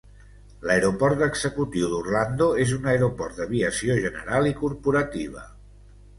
L'aeroport 0.69 1.19
executiu 1.25 1.89
d'Orlando 1.91 2.47
és 2.65 2.73
un 2.79 2.89
aeroport 2.95 3.43
d'aviació 3.43 4.01
general 4.09 4.51
i 4.55 4.57
corporativa. 4.65 5.47